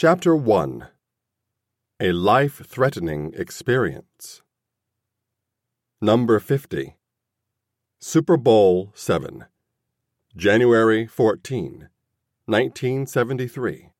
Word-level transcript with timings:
Chapter 0.00 0.36
1 0.36 0.86
A 1.98 2.12
Life 2.12 2.64
Threatening 2.64 3.34
Experience. 3.36 4.42
Number 6.00 6.38
50. 6.38 6.94
Super 7.98 8.36
Bowl 8.36 8.92
7. 8.94 9.46
January 10.36 11.04
14, 11.08 11.88
1973. 12.44 13.90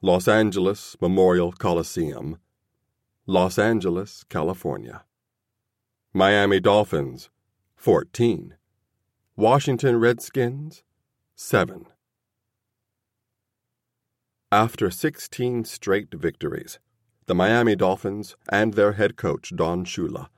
Los 0.00 0.28
Angeles 0.28 0.96
Memorial 1.00 1.50
Coliseum, 1.50 2.38
Los 3.26 3.58
Angeles, 3.58 4.24
California. 4.28 5.02
Miami 6.14 6.60
Dolphins 6.60 7.28
14. 7.74 8.54
Washington 9.34 9.98
Redskins 9.98 10.84
7. 11.34 11.86
After 14.52 14.90
16 14.90 15.64
straight 15.64 16.12
victories, 16.12 16.78
the 17.24 17.34
Miami 17.34 17.74
Dolphins 17.74 18.36
and 18.50 18.74
their 18.74 18.92
head 18.92 19.16
coach, 19.16 19.50
Don 19.56 19.86
Shula, 19.86 20.28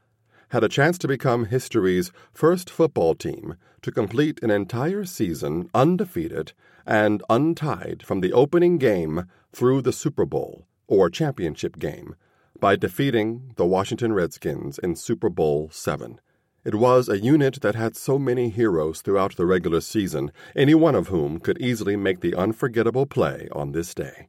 had 0.51 0.63
a 0.63 0.69
chance 0.69 0.99
to 0.99 1.09
become 1.09 1.47
history's 1.47 2.13
first 2.33 2.71
football 2.71 3.17
team 3.17 3.57
to 3.83 3.91
complete 3.91 4.41
an 4.41 4.53
entire 4.53 5.05
season 5.05 5.69
undefeated 5.75 6.53
and 6.87 7.25
untied 7.29 8.05
from 8.07 8.21
the 8.21 8.33
opening 8.33 8.79
game 8.79 9.27
through 9.53 9.83
the 9.83 9.93
Super 9.93 10.25
Bowl, 10.25 10.69
or 10.87 11.11
championship 11.11 11.81
game, 11.81 12.15
by 12.61 12.77
defeating 12.77 13.53
the 13.57 13.67
Washington 13.67 14.13
Redskins 14.13 14.79
in 14.79 14.95
Super 14.95 15.29
Bowl 15.29 15.73
VII. 15.75 16.19
It 16.65 16.77
was 16.77 17.11
a 17.11 17.19
unit 17.19 17.61
that 17.61 17.75
had 17.75 17.95
so 17.95 18.19
many 18.19 18.49
heroes 18.49 19.03
throughout 19.03 19.37
the 19.37 19.45
regular 19.45 19.83
season, 19.83 20.33
any 20.57 20.75
one 20.75 20.95
of 20.95 21.09
whom 21.09 21.39
could 21.39 21.61
easily 21.61 21.95
make 21.95 22.21
the 22.21 22.35
unforgettable 22.35 23.05
play 23.05 23.49
on 23.53 23.73
this 23.73 23.95
day. 23.95 24.29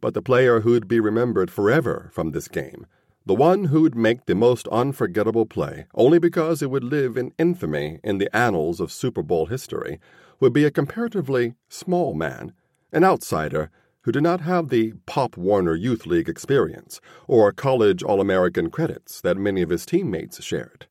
But 0.00 0.14
the 0.14 0.22
player 0.22 0.60
who'd 0.60 0.86
be 0.86 1.00
remembered 1.00 1.50
forever 1.50 2.08
from 2.12 2.30
this 2.30 2.46
game, 2.46 2.86
the 3.26 3.34
one 3.34 3.64
who'd 3.64 3.96
make 3.96 4.26
the 4.26 4.36
most 4.36 4.68
unforgettable 4.68 5.44
play 5.44 5.86
only 5.94 6.20
because 6.20 6.62
it 6.62 6.70
would 6.70 6.84
live 6.84 7.16
in 7.16 7.32
infamy 7.36 7.98
in 8.04 8.18
the 8.18 8.34
annals 8.36 8.78
of 8.78 8.92
Super 8.92 9.22
Bowl 9.22 9.46
history, 9.46 9.98
would 10.38 10.52
be 10.52 10.64
a 10.64 10.70
comparatively 10.70 11.54
small 11.68 12.14
man, 12.14 12.52
an 12.92 13.02
outsider 13.02 13.70
who 14.02 14.12
did 14.12 14.22
not 14.22 14.42
have 14.42 14.68
the 14.68 14.92
Pop 15.06 15.36
Warner 15.36 15.74
Youth 15.74 16.06
League 16.06 16.28
experience 16.28 17.00
or 17.26 17.50
college 17.50 18.04
All 18.04 18.20
American 18.20 18.70
credits 18.70 19.20
that 19.22 19.36
many 19.36 19.62
of 19.62 19.70
his 19.70 19.84
teammates 19.84 20.40
shared. 20.40 20.86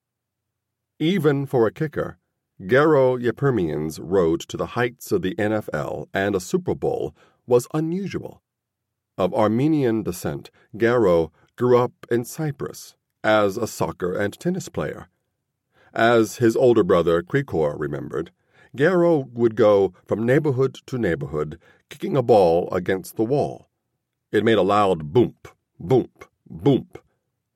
Even 1.00 1.48
for 1.48 1.66
a 1.66 1.72
kicker, 1.72 2.20
Garo 2.62 3.20
Yepremian's 3.20 4.00
road 4.00 4.42
to 4.42 4.56
the 4.56 4.68
heights 4.78 5.12
of 5.12 5.24
the 5.24 5.34
NFL 5.36 6.06
and 6.14 6.36
a 6.36 6.40
Super 6.40 6.76
Bowl 6.76 7.16
was 7.48 7.68
unusual. 7.74 8.44
Of 9.18 9.34
Armenian 9.34 10.04
descent, 10.04 10.52
Garo 10.78 11.32
grew 11.56 11.80
up 11.80 11.94
in 12.12 12.26
Cyprus 12.26 12.96
as 13.24 13.58
a 13.58 13.66
soccer 13.66 14.14
and 14.14 14.40
tennis 14.40 14.70
player. 14.70 15.10
As 15.96 16.38
his 16.38 16.56
older 16.56 16.84
brother 16.84 17.24
Krikor 17.24 17.76
remembered, 17.80 18.32
Garo 18.78 19.28
would 19.34 19.56
go 19.56 19.96
from 20.06 20.28
neighborhood 20.28 20.76
to 20.86 21.00
neighborhood, 21.00 21.60
kicking 21.90 22.16
a 22.16 22.22
ball 22.22 22.70
against 22.72 23.16
the 23.16 23.24
wall. 23.24 23.68
It 24.32 24.44
made 24.44 24.60
a 24.60 24.64
loud 24.64 25.12
boomp, 25.12 25.48
boomp, 25.82 26.28
boomp. 26.52 26.98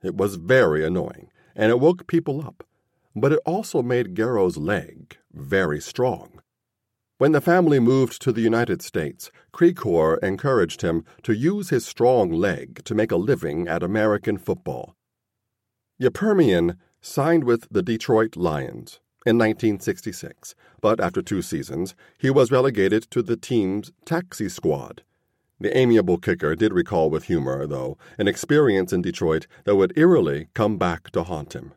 It 0.02 0.16
was 0.16 0.36
very 0.38 0.84
annoying, 0.84 1.30
and 1.56 1.70
it 1.70 1.80
woke 1.80 2.08
people 2.08 2.44
up 2.44 2.64
but 3.20 3.32
it 3.32 3.40
also 3.46 3.82
made 3.82 4.16
Garo's 4.16 4.58
leg 4.58 5.18
very 5.34 5.82
strong. 5.82 6.40
When 7.18 7.32
the 7.32 7.42
family 7.42 7.80
moved 7.80 8.22
to 8.22 8.32
the 8.32 8.42
United 8.42 8.84
States, 8.84 9.32
Krikor 9.52 10.20
encouraged 10.22 10.84
him 10.84 11.04
to 11.24 11.34
use 11.34 11.70
his 11.70 11.84
strong 11.84 12.32
leg 12.32 12.84
to 12.84 12.94
make 12.94 13.12
a 13.12 13.18
living 13.18 13.68
at 13.68 13.82
American 13.82 14.38
football. 14.38 14.96
Yepremian 16.00 16.78
signed 17.02 17.44
with 17.44 17.68
the 17.72 17.82
Detroit 17.82 18.36
Lions 18.36 19.00
in 19.26 19.38
1966, 19.38 20.54
but 20.80 21.00
after 21.00 21.24
two 21.24 21.42
seasons, 21.42 21.96
he 22.20 22.30
was 22.30 22.52
relegated 22.52 23.10
to 23.10 23.24
the 23.24 23.36
team's 23.36 23.92
taxi 24.06 24.48
squad. 24.48 25.02
The 25.60 25.76
amiable 25.76 26.20
kicker 26.20 26.56
did 26.56 26.72
recall 26.72 27.10
with 27.10 27.24
humor, 27.24 27.66
though, 27.66 27.98
an 28.20 28.28
experience 28.28 28.94
in 28.94 29.02
Detroit 29.02 29.48
that 29.64 29.76
would 29.76 29.98
eerily 29.98 30.50
come 30.54 30.78
back 30.78 31.10
to 31.12 31.24
haunt 31.24 31.56
him. 31.56 31.74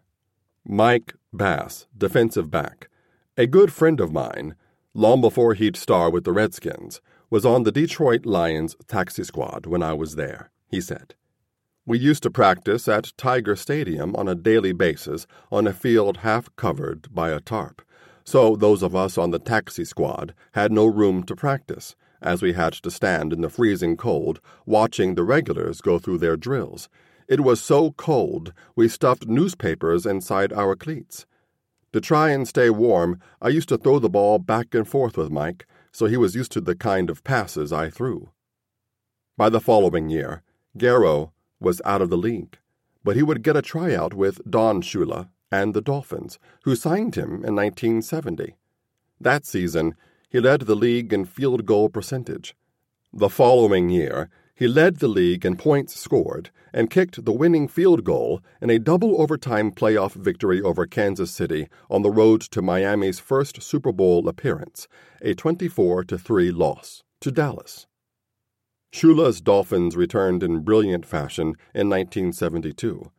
Mike 0.73 1.15
Bass, 1.33 1.89
defensive 1.99 2.49
back, 2.49 2.89
a 3.37 3.49
good 3.49 3.73
friend 3.73 3.99
of 3.99 4.13
mine, 4.13 4.55
long 4.95 5.21
before 5.21 5.55
he'd 5.55 5.75
star 5.75 6.09
with 6.09 6.23
the 6.23 6.31
Redskins, 6.31 7.01
was 7.29 7.45
on 7.45 7.65
the 7.65 7.73
Detroit 7.73 8.25
Lions 8.25 8.77
taxi 8.87 9.25
squad 9.25 9.67
when 9.67 9.83
I 9.83 9.95
was 9.95 10.15
there, 10.15 10.53
he 10.69 10.81
said. 10.81 11.17
We 11.85 11.99
used 11.99 12.23
to 12.23 12.31
practice 12.31 12.87
at 12.87 13.13
Tiger 13.17 13.57
Stadium 13.57 14.15
on 14.15 14.29
a 14.29 14.37
daily 14.37 14.71
basis 14.71 15.27
on 15.51 15.67
a 15.67 15.73
field 15.73 16.19
half 16.19 16.55
covered 16.55 17.13
by 17.13 17.31
a 17.31 17.41
tarp, 17.41 17.83
so 18.23 18.55
those 18.55 18.85
of 18.85 18.95
us 18.95 19.19
on 19.19 19.33
the 19.33 19.41
taxi 19.41 19.85
squad 19.85 20.35
had 20.53 20.71
no 20.71 20.87
room 20.87 21.25
to 21.25 21.35
practice, 21.35 21.97
as 22.23 22.43
we 22.43 22.53
had 22.53 22.75
to 22.75 22.93
stand 22.93 23.33
in 23.33 23.41
the 23.41 23.51
freezing 23.51 23.97
cold 23.97 24.41
watching 24.67 25.17
the 25.17 25.25
regulars 25.25 25.81
go 25.81 25.99
through 25.99 26.19
their 26.19 26.37
drills 26.37 26.89
it 27.31 27.41
was 27.41 27.63
so 27.63 27.93
cold 27.93 28.53
we 28.75 28.89
stuffed 28.89 29.29
newspapers 29.29 30.05
inside 30.05 30.53
our 30.53 30.75
cleats. 30.75 31.27
To 31.93 32.01
try 32.01 32.31
and 32.31 32.47
stay 32.47 32.71
warm, 32.71 33.21
I 33.41 33.49
used 33.49 33.69
to 33.69 33.79
throw 33.79 34.01
the 34.01 34.11
ball 34.11 34.41
back 34.41 34.75
and 34.75 34.87
forth 34.87 35.17
with 35.17 35.31
Mike, 35.31 35.65
so 35.93 36.07
he 36.07 36.17
was 36.17 36.35
used 36.35 36.51
to 36.53 36.61
the 36.61 36.75
kind 36.75 37.09
of 37.09 37.23
passes 37.23 37.73
I 37.73 37.89
threw. 37.89 38.31
By 39.37 39.49
the 39.49 39.61
following 39.61 40.11
year, 40.11 40.43
Garo 40.77 41.31
was 41.61 41.81
out 41.85 42.03
of 42.03 42.11
the 42.11 42.19
league, 42.19 42.59
but 43.05 43.15
he 43.15 43.23
would 43.23 43.45
get 43.45 43.57
a 43.57 43.63
tryout 43.63 44.13
with 44.13 44.41
Don 44.51 44.83
Shula 44.83 45.29
and 45.53 45.73
the 45.73 45.81
Dolphins, 45.81 46.39
who 46.65 46.75
signed 46.75 47.15
him 47.15 47.45
in 47.45 47.55
1970. 47.55 48.57
That 49.21 49.47
season, 49.47 49.95
he 50.29 50.41
led 50.41 50.63
the 50.63 50.75
league 50.75 51.13
in 51.13 51.25
field 51.27 51.65
goal 51.65 51.91
percentage. 51.91 52.57
The 53.13 53.29
following 53.29 53.89
year, 53.89 54.31
he 54.61 54.69
led 54.69 54.99
the 54.99 55.09
league 55.09 55.47
in 55.47 55.57
points 55.57 55.99
scored 55.99 56.51
and 56.75 56.91
kicked 56.91 57.25
the 57.25 57.33
winning 57.33 57.67
field 57.67 58.05
goal 58.05 58.43
in 58.61 58.69
a 58.69 58.79
double 58.79 59.19
overtime 59.19 59.73
playoff 59.73 60.13
victory 60.13 60.61
over 60.61 60.87
Kansas 60.87 61.31
City 61.31 61.67
on 61.89 62.03
the 62.03 62.11
road 62.11 62.43
to 62.43 62.61
Miami's 62.61 63.19
first 63.19 63.63
Super 63.63 63.91
Bowl 63.91 64.29
appearance, 64.29 64.87
a 65.23 65.33
24 65.33 66.05
3 66.05 66.51
loss 66.51 67.03
to 67.23 67.33
Dallas. 67.33 67.87
Shula's 68.93 69.41
Dolphins 69.41 69.97
returned 69.97 70.43
in 70.43 70.61
brilliant 70.61 71.07
fashion 71.07 71.57
in 71.75 71.89
1972. 71.89 73.11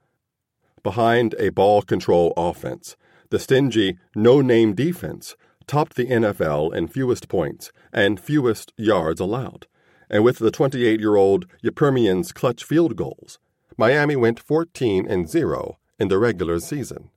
Behind 0.83 1.33
a 1.39 1.49
ball 1.49 1.81
control 1.81 2.33
offense, 2.37 2.95
the 3.31 3.39
stingy, 3.39 3.97
no 4.15 4.41
name 4.41 4.75
defense 4.75 5.35
topped 5.65 5.95
the 5.95 6.05
NFL 6.05 6.71
in 6.71 6.87
fewest 6.87 7.27
points 7.27 7.71
and 7.91 8.19
fewest 8.19 8.73
yards 8.77 9.19
allowed 9.19 9.65
and 10.11 10.25
with 10.25 10.37
the 10.37 10.51
28 10.51 10.99
year 10.99 11.15
old 11.15 11.47
Yepremian's 11.63 12.31
clutch 12.31 12.63
field 12.63 12.95
goals, 12.95 13.39
Miami 13.77 14.15
went 14.15 14.39
14 14.39 15.07
and 15.07 15.27
0 15.27 15.79
in 15.97 16.09
the 16.09 16.19
regular 16.19 16.59
season. 16.59 17.09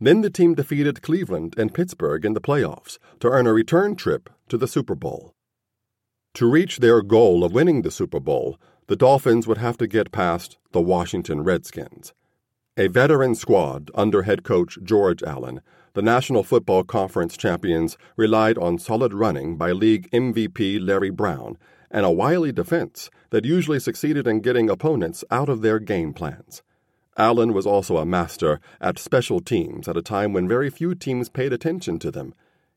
Then 0.00 0.22
the 0.22 0.30
team 0.30 0.54
defeated 0.54 1.02
Cleveland 1.02 1.54
and 1.58 1.74
Pittsburgh 1.74 2.24
in 2.24 2.32
the 2.32 2.40
playoffs 2.40 2.98
to 3.20 3.28
earn 3.28 3.46
a 3.46 3.52
return 3.52 3.94
trip 3.94 4.30
to 4.48 4.56
the 4.56 4.66
Super 4.66 4.94
Bowl. 4.94 5.34
To 6.34 6.50
reach 6.50 6.78
their 6.78 7.02
goal 7.02 7.44
of 7.44 7.52
winning 7.52 7.82
the 7.82 7.90
Super 7.90 8.18
Bowl, 8.18 8.58
the 8.86 8.96
Dolphins 8.96 9.46
would 9.46 9.58
have 9.58 9.76
to 9.76 9.86
get 9.86 10.10
past 10.10 10.56
the 10.72 10.80
Washington 10.80 11.42
Redskins. 11.42 12.14
A 12.78 12.86
veteran 12.86 13.34
squad 13.34 13.90
under 13.94 14.22
head 14.22 14.42
coach 14.42 14.78
George 14.82 15.22
Allen, 15.22 15.60
the 15.94 16.02
National 16.02 16.44
Football 16.44 16.84
Conference 16.84 17.36
champions 17.36 17.98
relied 18.16 18.56
on 18.58 18.78
solid 18.78 19.12
running 19.12 19.56
by 19.56 19.72
league 19.72 20.08
MVP 20.10 20.78
Larry 20.80 21.10
Brown 21.10 21.58
and 21.90 22.06
a 22.06 22.10
wily 22.10 22.52
defense 22.52 23.10
that 23.30 23.44
usually 23.44 23.80
succeeded 23.80 24.26
in 24.26 24.40
getting 24.40 24.70
opponents 24.70 25.24
out 25.30 25.48
of 25.48 25.62
their 25.62 25.78
game 25.78 26.12
plans. 26.12 26.62
Allen 27.16 27.52
was 27.52 27.66
also 27.66 27.96
a 27.96 28.06
master 28.06 28.60
at 28.80 28.98
special 28.98 29.40
teams 29.40 29.88
at 29.88 29.96
a 29.96 30.02
time 30.02 30.32
when 30.32 30.46
very 30.46 30.70
few 30.70 30.94
teams 30.94 31.28
paid 31.28 31.52
attention 31.52 31.98
to 31.98 32.10
them. 32.10 32.34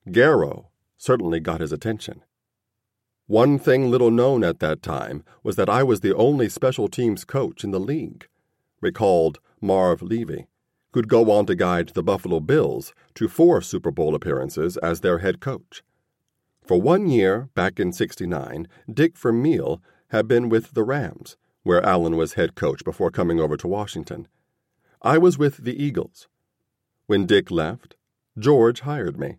Garo 0.08 0.66
certainly 0.98 1.40
got 1.40 1.62
his 1.62 1.72
attention. 1.72 2.24
One 3.28 3.58
thing 3.60 3.90
little 3.90 4.12
known 4.12 4.44
at 4.44 4.60
that 4.60 4.82
time 4.82 5.24
was 5.44 5.56
that 5.56 5.70
I 5.70 5.84
was 5.84 6.02
the 6.02 6.16
only 6.16 6.50
special 6.50 6.88
teams 6.88 7.24
coach 7.24 7.64
in 7.64 7.72
the 7.72 7.80
league, 7.80 8.28
recalled 8.82 9.40
Marv 9.62 10.02
Levy, 10.02 10.48
who'd 10.94 11.08
go 11.08 11.32
on 11.32 11.46
to 11.48 11.56
guide 11.56 11.90
the 11.90 12.04
Buffalo 12.04 12.40
Bills 12.40 12.94
to 13.16 13.28
four 13.28 13.62
Super 13.62 13.92
Bowl 13.92 14.14
appearances 14.16 14.78
as 14.78 15.02
their 15.02 15.20
head 15.20 15.40
coach. 15.40 15.84
For 16.62 16.80
one 16.80 17.10
year, 17.10 17.50
back 17.56 17.80
in 17.80 17.92
69, 17.92 18.68
Dick 18.92 19.18
Vermeil 19.18 19.82
had 20.10 20.28
been 20.28 20.50
with 20.50 20.74
the 20.74 20.84
Rams, 20.84 21.36
where 21.64 21.84
Allen 21.84 22.16
was 22.16 22.34
head 22.34 22.56
coach 22.56 22.84
before 22.84 23.10
coming 23.10 23.40
over 23.40 23.58
to 23.58 23.68
Washington. 23.68 24.28
I 25.02 25.18
was 25.18 25.38
with 25.38 25.64
the 25.64 25.84
Eagles. 25.84 26.28
When 27.08 27.26
Dick 27.26 27.50
left, 27.50 27.96
George 28.38 28.82
hired 28.82 29.20
me. 29.20 29.38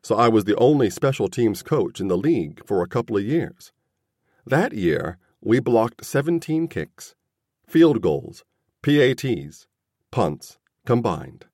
So 0.00 0.14
I 0.14 0.28
was 0.28 0.44
the 0.44 0.56
only 0.56 0.90
special 0.90 1.28
teams 1.28 1.62
coach 1.62 2.00
in 2.00 2.08
the 2.08 2.16
league 2.16 2.64
for 2.64 2.82
a 2.82 2.88
couple 2.88 3.16
of 3.16 3.24
years. 3.24 3.72
That 4.46 4.72
year, 4.72 5.18
we 5.40 5.60
blocked 5.60 6.04
17 6.04 6.68
kicks, 6.68 7.14
field 7.66 8.00
goals, 8.00 8.44
PATs, 8.82 9.66
punts 10.10 10.58
combined. 10.84 11.46